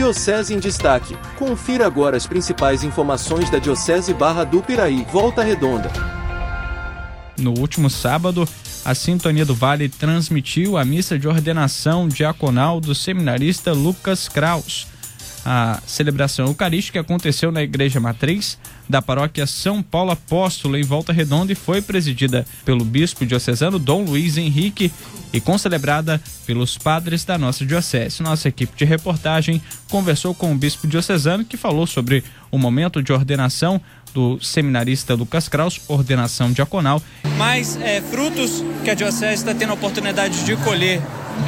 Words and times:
Diocese 0.00 0.54
em 0.54 0.58
Destaque. 0.58 1.14
Confira 1.36 1.86
agora 1.86 2.16
as 2.16 2.26
principais 2.26 2.82
informações 2.82 3.50
da 3.50 3.58
Diocese 3.58 4.14
Barra 4.14 4.44
do 4.44 4.62
Piraí, 4.62 5.06
Volta 5.12 5.42
Redonda. 5.42 5.90
No 7.36 7.50
último 7.58 7.90
sábado, 7.90 8.48
a 8.82 8.94
Sintonia 8.94 9.44
do 9.44 9.54
Vale 9.54 9.90
transmitiu 9.90 10.78
a 10.78 10.86
missa 10.86 11.18
de 11.18 11.28
ordenação 11.28 12.08
diaconal 12.08 12.80
do 12.80 12.94
seminarista 12.94 13.74
Lucas 13.74 14.26
Kraus. 14.26 14.86
A 15.44 15.80
celebração 15.86 16.46
eucarística 16.46 17.00
aconteceu 17.00 17.50
na 17.50 17.62
Igreja 17.62 17.98
Matriz 17.98 18.58
da 18.88 19.00
paróquia 19.00 19.46
São 19.46 19.82
Paulo 19.82 20.10
Apóstolo, 20.10 20.76
em 20.76 20.82
Volta 20.82 21.12
Redonda, 21.12 21.52
e 21.52 21.54
foi 21.54 21.80
presidida 21.80 22.44
pelo 22.64 22.84
bispo 22.84 23.24
diocesano 23.24 23.78
Dom 23.78 24.04
Luiz 24.04 24.36
Henrique 24.36 24.92
e 25.32 25.40
concelebrada 25.40 26.20
pelos 26.44 26.76
padres 26.76 27.24
da 27.24 27.38
nossa 27.38 27.64
diocese. 27.64 28.22
Nossa 28.22 28.48
equipe 28.48 28.76
de 28.76 28.84
reportagem 28.84 29.62
conversou 29.88 30.34
com 30.34 30.52
o 30.52 30.56
bispo 30.56 30.86
diocesano 30.86 31.44
que 31.44 31.56
falou 31.56 31.86
sobre 31.86 32.24
o 32.50 32.58
momento 32.58 33.02
de 33.02 33.12
ordenação 33.12 33.80
do 34.12 34.40
seminarista 34.40 35.14
Lucas 35.14 35.48
Kraus, 35.48 35.80
ordenação 35.86 36.50
diaconal. 36.52 37.00
Mais 37.38 37.76
é, 37.80 38.00
frutos 38.00 38.64
que 38.82 38.90
a 38.90 38.94
diocese 38.94 39.34
está 39.34 39.54
tendo 39.54 39.70
a 39.70 39.74
oportunidade 39.74 40.44
de 40.44 40.56
colher. 40.56 41.00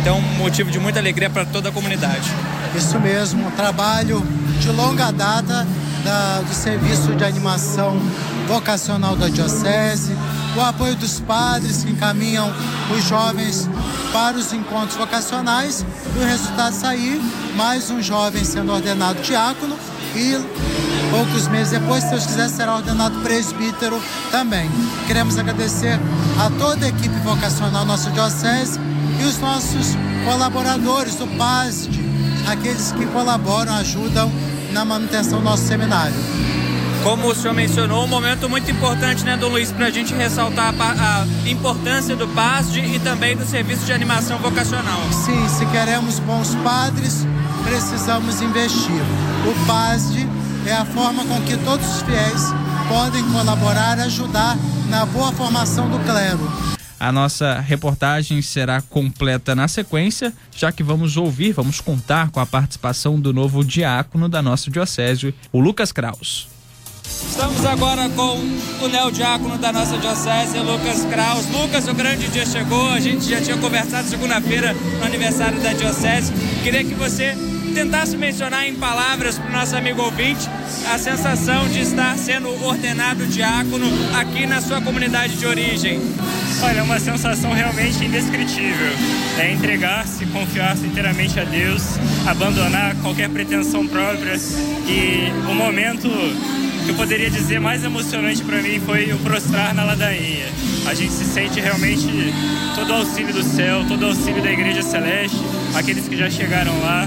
Então, 0.00 0.20
motivo 0.20 0.70
de 0.70 0.78
muita 0.78 0.98
alegria 0.98 1.30
para 1.30 1.46
toda 1.46 1.68
a 1.68 1.72
comunidade. 1.72 2.28
Isso 2.74 2.98
mesmo, 3.00 3.46
um 3.46 3.50
trabalho 3.52 4.24
de 4.60 4.70
longa 4.70 5.10
data 5.10 5.66
da, 6.04 6.40
do 6.40 6.54
serviço 6.54 7.14
de 7.14 7.24
animação 7.24 8.00
vocacional 8.46 9.16
da 9.16 9.28
Diocese, 9.28 10.12
o 10.56 10.60
apoio 10.60 10.94
dos 10.96 11.20
padres 11.20 11.84
que 11.84 11.90
encaminham 11.90 12.52
os 12.96 13.04
jovens 13.04 13.68
para 14.12 14.36
os 14.36 14.52
encontros 14.52 14.96
vocacionais 14.96 15.84
e 16.16 16.18
o 16.18 16.24
resultado 16.24 16.72
sair, 16.74 17.20
mais 17.56 17.90
um 17.90 18.02
jovem 18.02 18.44
sendo 18.44 18.72
ordenado 18.72 19.20
diácono 19.22 19.76
e 20.14 20.36
poucos 21.10 21.48
meses 21.48 21.70
depois, 21.70 22.02
se 22.04 22.10
Deus 22.10 22.26
quiser, 22.26 22.48
será 22.48 22.76
ordenado 22.76 23.20
presbítero 23.20 24.00
também. 24.30 24.70
Queremos 25.06 25.38
agradecer 25.38 25.98
a 26.38 26.50
toda 26.58 26.86
a 26.86 26.88
equipe 26.88 27.18
vocacional 27.20 27.84
nossa 27.84 28.10
Diocese 28.10 28.78
e 29.20 29.24
os 29.24 29.38
nossos 29.38 29.96
colaboradores 30.24 31.14
do 31.14 31.26
PASD, 31.36 31.97
aqueles 32.52 32.92
que 32.92 33.06
colaboram, 33.06 33.74
ajudam 33.76 34.30
na 34.72 34.84
manutenção 34.84 35.38
do 35.38 35.44
nosso 35.44 35.64
seminário. 35.64 36.14
Como 37.02 37.28
o 37.28 37.34
senhor 37.34 37.54
mencionou, 37.54 38.04
um 38.04 38.08
momento 38.08 38.48
muito 38.48 38.70
importante, 38.70 39.24
né, 39.24 39.36
Dom 39.36 39.48
Luiz, 39.48 39.70
para 39.70 39.86
a 39.86 39.90
gente 39.90 40.12
ressaltar 40.14 40.74
a, 40.78 41.22
a, 41.22 41.48
importância 41.48 42.16
do 42.16 42.26
PASD 42.28 42.80
e 42.80 42.98
também 42.98 43.36
do 43.36 43.46
serviço 43.46 43.86
de 43.86 43.92
animação 43.92 44.38
vocacional. 44.38 45.00
Sim, 45.12 45.48
se 45.48 45.64
queremos 45.66 46.18
bons 46.18 46.54
padres, 46.56 47.24
precisamos 47.64 48.42
investir. 48.42 49.02
O 49.46 49.66
PASD 49.66 50.26
é 50.66 50.72
a 50.72 50.84
forma 50.84 51.24
com 51.24 51.40
que 51.42 51.56
todos 51.58 51.86
os 51.86 52.02
fiéis 52.02 52.52
podem 52.88 53.22
colaborar, 53.30 53.98
ajudar 54.00 54.56
na 54.88 55.06
boa 55.06 55.30
formação 55.32 55.88
do 55.88 55.98
clero. 56.00 56.77
A 57.00 57.12
nossa 57.12 57.60
reportagem 57.60 58.42
será 58.42 58.82
completa 58.82 59.54
na 59.54 59.68
sequência, 59.68 60.32
já 60.56 60.72
que 60.72 60.82
vamos 60.82 61.16
ouvir, 61.16 61.52
vamos 61.52 61.80
contar 61.80 62.30
com 62.30 62.40
a 62.40 62.46
participação 62.46 63.20
do 63.20 63.32
novo 63.32 63.64
diácono 63.64 64.28
da 64.28 64.42
nossa 64.42 64.70
diocese, 64.70 65.34
o 65.52 65.60
Lucas 65.60 65.92
Kraus. 65.92 66.48
Estamos 67.04 67.64
agora 67.64 68.08
com 68.10 68.38
o 68.84 68.88
neodiácono 68.88 69.56
da 69.58 69.72
nossa 69.72 69.96
diocese, 69.96 70.58
Lucas 70.58 71.04
Kraus. 71.04 71.46
Lucas, 71.46 71.88
o 71.88 71.94
grande 71.94 72.28
dia 72.28 72.44
chegou, 72.44 72.90
a 72.90 73.00
gente 73.00 73.28
já 73.28 73.40
tinha 73.40 73.56
conversado 73.56 74.08
segunda-feira 74.08 74.74
no 74.74 75.06
aniversário 75.06 75.60
da 75.60 75.72
diocese. 75.72 76.32
Queria 76.62 76.84
que 76.84 76.94
você 76.94 77.34
tentasse 77.74 78.16
mencionar 78.16 78.66
em 78.66 78.74
palavras 78.74 79.38
para 79.38 79.48
o 79.48 79.52
nosso 79.52 79.76
amigo 79.76 80.02
ouvinte 80.02 80.48
a 80.92 80.98
sensação 80.98 81.68
de 81.68 81.80
estar 81.80 82.16
sendo 82.18 82.48
ordenado 82.64 83.24
diácono 83.26 83.86
aqui 84.18 84.46
na 84.46 84.60
sua 84.60 84.80
comunidade 84.80 85.36
de 85.36 85.46
origem. 85.46 86.00
Olha, 86.60 86.80
é 86.80 86.82
uma 86.82 86.98
sensação 86.98 87.52
realmente 87.52 88.04
indescritível. 88.04 88.90
É 89.38 89.52
entregar-se, 89.52 90.26
confiar-se 90.26 90.84
inteiramente 90.86 91.38
a 91.38 91.44
Deus, 91.44 91.98
abandonar 92.26 92.96
qualquer 92.96 93.28
pretensão 93.28 93.86
própria. 93.86 94.34
E 94.86 95.30
o 95.48 95.54
momento 95.54 96.08
que 96.84 96.90
eu 96.90 96.94
poderia 96.96 97.30
dizer 97.30 97.60
mais 97.60 97.84
emocionante 97.84 98.42
para 98.42 98.60
mim 98.60 98.80
foi 98.80 99.12
o 99.12 99.18
prostrar 99.18 99.72
na 99.72 99.84
ladainha. 99.84 100.46
A 100.86 100.94
gente 100.94 101.12
se 101.12 101.24
sente 101.24 101.60
realmente 101.60 102.08
todo 102.74 102.90
o 102.90 102.94
auxílio 102.94 103.32
do 103.32 103.42
céu, 103.42 103.84
todo 103.86 104.02
o 104.02 104.06
auxílio 104.06 104.42
da 104.42 104.50
Igreja 104.50 104.82
Celeste, 104.82 105.38
aqueles 105.74 106.08
que 106.08 106.16
já 106.16 106.28
chegaram 106.28 106.76
lá 106.80 107.06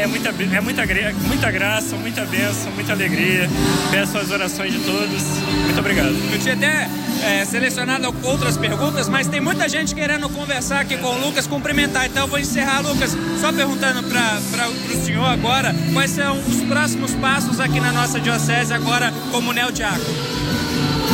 é 0.00 0.06
muita, 0.06 0.30
é 0.30 0.60
muita, 0.60 0.82
muita 1.26 1.50
graça, 1.50 1.94
muita 1.96 2.24
bênção, 2.24 2.72
muita 2.72 2.92
alegria. 2.92 3.48
Peço 3.90 4.16
as 4.16 4.30
orações 4.30 4.72
de 4.72 4.78
todos. 4.80 5.22
Muito 5.64 5.78
obrigado. 5.78 6.14
Eu 6.32 6.38
tinha 6.38 6.54
até 6.54 6.88
é, 7.22 7.44
selecionado 7.44 8.14
outras 8.22 8.56
perguntas, 8.56 9.08
mas 9.08 9.28
tem 9.28 9.40
muita 9.40 9.68
gente 9.68 9.94
querendo 9.94 10.28
conversar 10.30 10.80
aqui 10.80 10.96
com 10.96 11.08
o 11.08 11.26
Lucas, 11.26 11.46
cumprimentar. 11.46 12.06
Então 12.06 12.24
eu 12.24 12.28
vou 12.28 12.38
encerrar, 12.38 12.80
Lucas, 12.80 13.14
só 13.40 13.52
perguntando 13.52 14.02
para 14.04 14.68
o 14.68 15.04
senhor 15.04 15.26
agora 15.26 15.74
quais 15.92 16.12
são 16.12 16.38
os 16.38 16.62
próximos 16.62 17.12
passos 17.16 17.60
aqui 17.60 17.78
na 17.78 17.92
nossa 17.92 18.18
diocese 18.18 18.72
agora 18.72 19.12
como 19.30 19.52
neodiácono. 19.52 20.04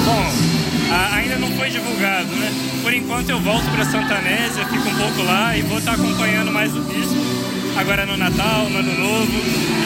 Bom, 0.04 0.32
ainda 1.12 1.36
não 1.38 1.50
foi 1.56 1.70
divulgado, 1.70 2.28
né? 2.36 2.52
Por 2.82 2.94
enquanto 2.94 3.30
eu 3.30 3.40
volto 3.40 3.68
para 3.74 3.84
Santanésia, 3.84 4.64
fico 4.66 4.88
um 4.88 4.94
pouco 4.96 5.22
lá 5.22 5.56
e 5.56 5.62
vou 5.62 5.78
estar 5.78 5.94
acompanhando 5.94 6.52
mais 6.52 6.72
o 6.72 6.80
bispo 6.82 7.35
agora 7.76 8.06
no 8.06 8.16
Natal, 8.16 8.70
no 8.70 8.78
Ano 8.78 8.98
Novo 8.98 9.32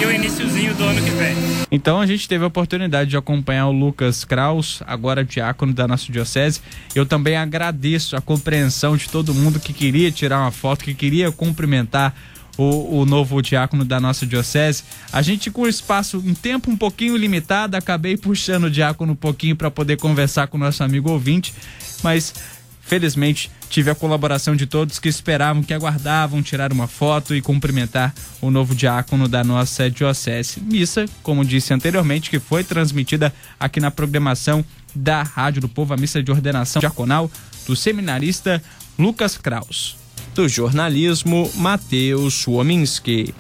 e 0.01 0.07
o 0.07 0.13
iníciozinho 0.13 0.75
do 0.75 0.85
ano 0.85 1.03
que 1.03 1.11
vem. 1.11 1.35
Então 1.71 2.01
a 2.01 2.07
gente 2.07 2.29
teve 2.29 2.45
a 2.45 2.47
oportunidade 2.47 3.11
de 3.11 3.17
acompanhar 3.17 3.67
o 3.67 3.73
Lucas 3.73 4.25
Kraus, 4.25 4.81
agora 4.87 5.25
diácono 5.25 5.75
da 5.75 5.89
nossa 5.89 6.11
diocese. 6.11 6.61
Eu 6.95 7.05
também 7.05 7.37
agradeço 7.37 8.17
a 8.17 8.21
compreensão 8.21 8.97
de 8.97 9.09
todo 9.09 9.35
mundo 9.35 9.59
que 9.59 9.73
queria 9.73 10.11
tirar 10.11 10.41
uma 10.41 10.53
foto, 10.53 10.85
que 10.85 10.95
queria 10.95 11.33
cumprimentar 11.33 12.15
o, 12.57 13.01
o, 13.01 13.07
novo 13.07 13.41
diácono 13.41 13.85
da 13.85 13.99
nossa 13.99 14.27
diocese. 14.27 14.85
A 15.13 15.23
gente, 15.23 15.51
com 15.51 15.67
espaço, 15.67 16.19
um 16.19 16.35
tempo 16.35 16.71
um 16.71 16.77
pouquinho 16.77 17.17
limitado, 17.17 17.77
acabei 17.77 18.17
puxando 18.17 18.65
o 18.65 18.71
diácono 18.71 19.13
um 19.13 19.17
pouquinho 19.17 19.57
para 19.57 19.71
poder 19.71 19.97
conversar 19.97 20.47
com 20.47 20.57
o 20.57 20.61
nosso 20.61 20.83
amigo 20.83 21.11
ouvinte, 21.11 21.55
mas 22.03 22.35
Felizmente, 22.81 23.51
tive 23.69 23.91
a 23.91 23.95
colaboração 23.95 24.57
de 24.57 24.67
todos 24.67 24.99
que 24.99 25.09
esperavam, 25.09 25.63
que 25.63 25.73
aguardavam 25.73 26.43
tirar 26.43 26.73
uma 26.73 26.89
foto 26.89 27.35
e 27.35 27.41
cumprimentar 27.41 28.13
o 28.41 28.51
novo 28.51 28.75
diácono 28.75 29.29
da 29.29 29.45
nossa 29.45 29.91
diocese. 29.91 30.61
Missa, 30.61 31.07
como 31.23 31.45
disse 31.45 31.73
anteriormente, 31.73 32.31
que 32.31 32.41
foi 32.41 32.65
transmitida 32.65 33.33
aqui 33.59 33.79
na 33.79 33.91
programação 33.91 34.65
da 34.95 35.23
Rádio 35.23 35.61
do 35.61 35.69
Povo, 35.69 35.95
a 35.95 35.97
missa 35.97 36.23
de 36.23 36.31
ordenação 36.33 36.81
diaconal 36.81 37.31
do 37.67 37.77
seminarista 37.77 38.63
Lucas 38.99 39.39
Kraus. 39.39 39.97
Do 40.35 40.49
jornalismo, 40.49 41.51
Matheus 41.55 42.47
Wominski. 42.47 43.35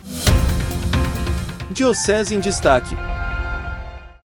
Diocese 1.72 2.34
em 2.34 2.40
Destaque 2.40 3.09